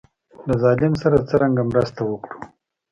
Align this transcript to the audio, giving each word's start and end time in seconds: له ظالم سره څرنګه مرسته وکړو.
له 0.47 0.53
ظالم 0.63 0.93
سره 1.01 1.25
څرنګه 1.29 1.63
مرسته 1.71 2.01
وکړو. 2.05 2.35